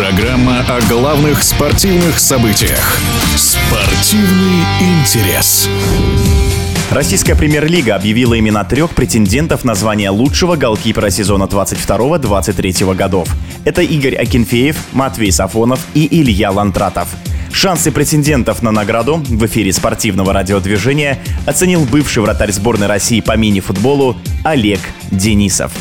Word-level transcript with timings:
Программа 0.00 0.60
о 0.60 0.80
главных 0.88 1.42
спортивных 1.42 2.18
событиях. 2.18 2.98
Спортивный 3.36 4.64
интерес. 4.80 5.68
Российская 6.90 7.34
премьер-лига 7.34 7.96
объявила 7.96 8.38
имена 8.38 8.64
трех 8.64 8.92
претендентов 8.92 9.62
на 9.62 9.74
звание 9.74 10.08
лучшего 10.08 10.56
голкипера 10.56 11.10
сезона 11.10 11.44
22-23 11.44 12.94
годов. 12.94 13.28
Это 13.66 13.82
Игорь 13.82 14.16
Акинфеев, 14.16 14.74
Матвей 14.92 15.30
Сафонов 15.30 15.80
и 15.92 16.08
Илья 16.10 16.50
Лантратов. 16.50 17.08
Шансы 17.52 17.92
претендентов 17.92 18.62
на 18.62 18.70
награду 18.70 19.16
в 19.16 19.44
эфире 19.44 19.70
спортивного 19.70 20.32
радиодвижения 20.32 21.18
оценил 21.44 21.84
бывший 21.84 22.22
вратарь 22.22 22.52
сборной 22.52 22.86
России 22.86 23.20
по 23.20 23.36
мини-футболу 23.36 24.16
Олег 24.44 24.80
Денисов. 25.10 25.72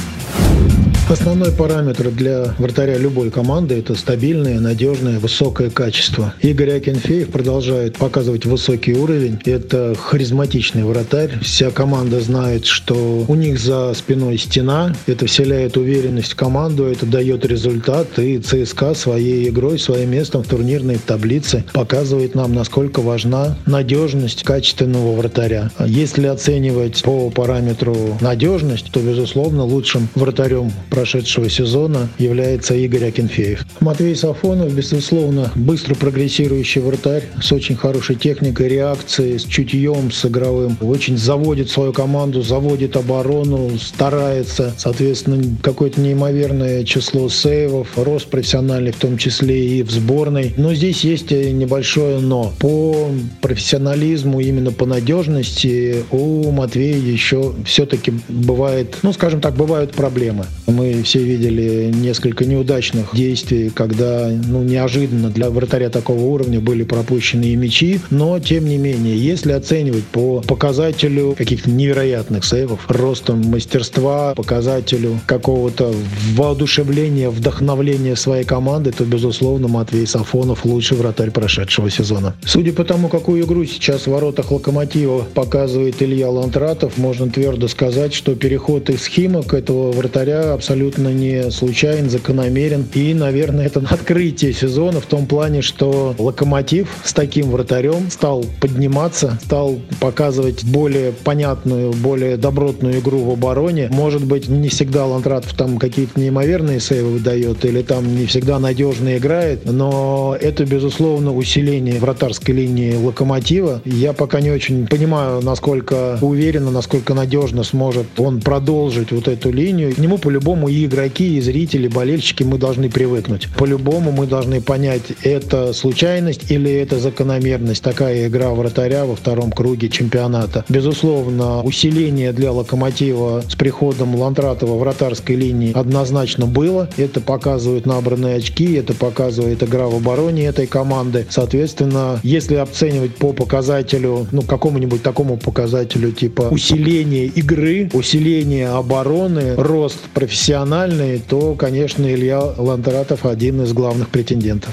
Основной 1.09 1.51
параметр 1.51 2.11
для 2.11 2.53
вратаря 2.59 2.95
любой 2.99 3.31
команды– 3.31 3.73
это 3.79 3.95
стабильное, 3.95 4.59
надежное, 4.59 5.19
высокое 5.19 5.71
качество. 5.71 6.35
Игорь 6.41 6.73
Акинфеев 6.73 7.29
продолжает 7.29 7.97
показывать 7.97 8.45
высокий 8.45 8.93
уровень. 8.93 9.39
Это 9.43 9.95
харизматичный 9.99 10.83
вратарь. 10.83 11.39
Вся 11.41 11.71
команда 11.71 12.21
знает, 12.21 12.67
что 12.67 13.25
у 13.27 13.33
них 13.33 13.59
за 13.59 13.91
спиной 13.95 14.37
стена. 14.37 14.95
Это 15.07 15.25
вселяет 15.25 15.77
уверенность 15.77 16.33
в 16.33 16.35
команду, 16.35 16.85
это 16.85 17.07
дает 17.07 17.43
результат. 17.43 18.19
И 18.19 18.37
ЦСКА 18.37 18.93
своей 18.93 19.49
игрой, 19.49 19.79
своим 19.79 20.11
местом 20.11 20.43
в 20.43 20.47
турнирной 20.47 20.99
таблице 21.03 21.63
показывает 21.73 22.35
нам, 22.35 22.53
насколько 22.53 23.01
важна 23.01 23.57
надежность 23.65 24.43
качественного 24.43 25.15
вратаря. 25.15 25.71
Если 25.83 26.27
оценивать 26.27 27.01
по 27.01 27.31
параметру 27.31 27.95
надежность, 28.21 28.91
то, 28.91 28.99
безусловно, 28.99 29.63
лучшим 29.63 30.07
вратарем 30.13 30.71
прошедшего 30.99 31.49
сезона 31.49 32.09
является 32.17 32.75
Игорь 32.75 33.05
Акинфеев. 33.05 33.65
Матвей 33.79 34.17
Сафонов, 34.17 34.73
безусловно, 34.73 35.49
быстро 35.55 35.95
прогрессирующий 35.95 36.81
вратарь 36.81 37.23
с 37.41 37.53
очень 37.53 37.77
хорошей 37.77 38.17
техникой 38.17 38.67
реакции, 38.67 39.37
с 39.37 39.45
чутьем, 39.45 40.11
с 40.11 40.25
игровым. 40.25 40.77
Очень 40.81 41.17
заводит 41.17 41.69
свою 41.69 41.93
команду, 41.93 42.41
заводит 42.41 42.97
оборону, 42.97 43.71
старается. 43.79 44.73
Соответственно, 44.77 45.41
какое-то 45.63 46.01
неимоверное 46.01 46.83
число 46.83 47.29
сейвов, 47.29 47.87
рост 47.95 48.27
профессиональный, 48.27 48.91
в 48.91 48.97
том 48.97 49.17
числе 49.17 49.79
и 49.79 49.83
в 49.83 49.91
сборной. 49.91 50.53
Но 50.57 50.73
здесь 50.73 51.05
есть 51.05 51.31
небольшое 51.31 52.19
но. 52.19 52.51
По 52.59 53.07
профессионализму, 53.39 54.41
именно 54.41 54.73
по 54.73 54.85
надежности 54.85 56.03
у 56.11 56.51
Матвея 56.51 56.97
еще 56.97 57.53
все-таки 57.65 58.11
бывает, 58.27 58.97
ну, 59.01 59.13
скажем 59.13 59.39
так, 59.39 59.55
бывают 59.55 59.93
проблемы. 59.93 60.45
Мы 60.67 60.88
все 61.03 61.19
видели 61.23 61.91
несколько 61.93 62.45
неудачных 62.45 63.15
действий, 63.15 63.69
когда 63.69 64.29
ну, 64.29 64.63
неожиданно 64.63 65.29
для 65.29 65.49
вратаря 65.49 65.89
такого 65.89 66.21
уровня 66.21 66.59
были 66.59 66.83
пропущены 66.83 67.55
мячи, 67.55 67.99
но 68.09 68.39
тем 68.39 68.65
не 68.65 68.77
менее, 68.77 69.17
если 69.17 69.51
оценивать 69.51 70.05
по 70.05 70.41
показателю 70.41 71.35
каких-то 71.37 71.69
невероятных 71.69 72.43
сейвов, 72.45 72.85
ростом 72.89 73.41
мастерства, 73.41 74.33
показателю 74.35 75.19
какого-то 75.25 75.93
воодушевления, 76.35 77.29
вдохновления 77.29 78.15
своей 78.15 78.45
команды, 78.45 78.91
то, 78.91 79.05
безусловно, 79.05 79.67
Матвей 79.67 80.07
Сафонов 80.07 80.65
лучший 80.65 80.97
вратарь 80.97 81.31
прошедшего 81.31 81.89
сезона. 81.89 82.35
Судя 82.45 82.73
по 82.73 82.83
тому, 82.83 83.07
какую 83.09 83.43
игру 83.43 83.65
сейчас 83.65 84.03
в 84.03 84.07
воротах 84.07 84.51
Локомотива 84.51 85.25
показывает 85.33 86.01
Илья 86.01 86.29
Лантратов, 86.29 86.97
можно 86.97 87.29
твердо 87.29 87.67
сказать, 87.67 88.13
что 88.13 88.35
переход 88.35 88.89
из 88.89 89.05
Химок 89.05 89.53
этого 89.53 89.91
вратаря 89.91 90.53
абсолютно 90.53 90.78
абсолютно 90.79 91.09
не 91.09 91.51
случайен, 91.51 92.09
закономерен. 92.09 92.85
И, 92.93 93.13
наверное, 93.13 93.65
это 93.65 93.79
открытие 93.89 94.53
сезона 94.53 95.01
в 95.01 95.05
том 95.05 95.25
плане, 95.25 95.61
что 95.61 96.15
Локомотив 96.17 96.87
с 97.03 97.11
таким 97.11 97.51
вратарем 97.51 98.09
стал 98.09 98.45
подниматься, 98.61 99.37
стал 99.43 99.79
показывать 99.99 100.63
более 100.63 101.11
понятную, 101.11 101.91
более 101.91 102.37
добротную 102.37 102.99
игру 102.99 103.19
в 103.19 103.31
обороне. 103.31 103.89
Может 103.91 104.23
быть, 104.23 104.47
не 104.47 104.69
всегда 104.69 105.05
Лантратов 105.05 105.53
там 105.53 105.77
какие-то 105.77 106.17
неимоверные 106.19 106.79
сейвы 106.79 107.11
выдает 107.11 107.65
или 107.65 107.81
там 107.81 108.15
не 108.15 108.25
всегда 108.25 108.57
надежно 108.59 109.17
играет, 109.17 109.65
но 109.65 110.37
это, 110.39 110.65
безусловно, 110.65 111.35
усиление 111.35 111.99
вратарской 111.99 112.55
линии 112.55 112.95
Локомотива. 112.95 113.81
Я 113.83 114.13
пока 114.13 114.39
не 114.39 114.51
очень 114.51 114.87
понимаю, 114.87 115.41
насколько 115.41 116.17
уверенно, 116.21 116.71
насколько 116.71 117.13
надежно 117.13 117.63
сможет 117.63 118.07
он 118.17 118.39
продолжить 118.39 119.11
вот 119.11 119.27
эту 119.27 119.51
линию. 119.51 119.93
К 119.93 119.97
нему 119.97 120.17
по-любому 120.17 120.68
и 120.69 120.85
игроки, 120.85 121.37
и 121.37 121.41
зрители, 121.41 121.87
болельщики, 121.87 122.43
мы 122.43 122.57
должны 122.57 122.89
привыкнуть. 122.89 123.47
По-любому 123.57 124.11
мы 124.11 124.27
должны 124.27 124.61
понять, 124.61 125.03
это 125.23 125.73
случайность 125.73 126.51
или 126.51 126.71
это 126.71 126.99
закономерность. 126.99 127.83
Такая 127.83 128.27
игра 128.27 128.49
вратаря 128.51 129.05
во 129.05 129.15
втором 129.15 129.51
круге 129.51 129.89
чемпионата. 129.89 130.63
Безусловно, 130.69 131.61
усиление 131.63 132.33
для 132.33 132.51
Локомотива 132.51 133.43
с 133.47 133.55
приходом 133.55 134.15
Лантратова 134.15 134.77
вратарской 134.77 135.35
линии 135.35 135.71
однозначно 135.73 136.45
было. 136.45 136.89
Это 136.97 137.21
показывают 137.21 137.85
набранные 137.85 138.35
очки, 138.35 138.73
это 138.73 138.93
показывает 138.93 139.63
игра 139.63 139.87
в 139.87 139.95
обороне 139.95 140.45
этой 140.45 140.67
команды. 140.67 141.25
Соответственно, 141.29 142.19
если 142.23 142.55
оценивать 142.55 143.15
по 143.15 143.33
показателю, 143.33 144.27
ну, 144.31 144.41
какому-нибудь 144.41 145.01
такому 145.03 145.37
показателю 145.37 146.11
типа 146.11 146.49
усиление 146.51 147.25
игры, 147.25 147.89
усиление 147.93 148.69
обороны, 148.69 149.55
рост 149.55 149.99
профессиональности, 150.13 150.58
профессиональный, 150.59 151.19
то, 151.19 151.55
конечно, 151.55 152.05
Илья 152.05 152.41
Лантаратов 152.57 153.25
один 153.25 153.61
из 153.63 153.71
главных 153.71 154.09
претендентов. 154.09 154.71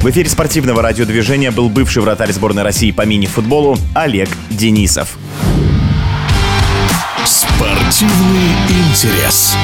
В 0.00 0.10
эфире 0.10 0.28
спортивного 0.28 0.82
радиодвижения 0.82 1.50
был 1.50 1.68
бывший 1.68 2.02
вратарь 2.02 2.32
сборной 2.32 2.62
России 2.62 2.92
по 2.92 3.02
мини-футболу 3.02 3.76
Олег 3.94 4.28
Денисов. 4.50 5.18
Спортивный 7.24 8.52
интерес. 8.68 9.56